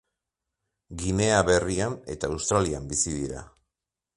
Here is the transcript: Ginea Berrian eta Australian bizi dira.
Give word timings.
Ginea 1.03 1.35
Berrian 1.49 1.99
eta 2.15 2.33
Australian 2.37 2.89
bizi 2.95 3.15
dira. 3.19 3.45